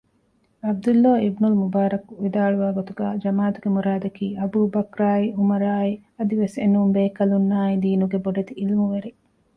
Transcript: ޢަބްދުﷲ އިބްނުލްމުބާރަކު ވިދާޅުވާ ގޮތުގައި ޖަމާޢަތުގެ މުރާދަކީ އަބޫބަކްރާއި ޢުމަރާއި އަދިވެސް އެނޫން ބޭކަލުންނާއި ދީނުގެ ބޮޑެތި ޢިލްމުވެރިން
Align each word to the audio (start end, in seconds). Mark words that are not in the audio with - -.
ޢަބްދުﷲ 0.65 1.07
އިބްނުލްމުބާރަކު 1.23 2.11
ވިދާޅުވާ 2.23 2.67
ގޮތުގައި 2.77 3.15
ޖަމާޢަތުގެ 3.23 3.69
މުރާދަކީ 3.75 4.25
އަބޫބަކްރާއި 4.39 5.25
ޢުމަރާއި 5.37 5.93
އަދިވެސް 6.17 6.57
އެނޫން 6.61 6.91
ބޭކަލުންނާއި 6.95 7.75
ދީނުގެ 7.83 8.17
ބޮޑެތި 8.25 8.53
ޢިލްމުވެރިން 8.59 9.19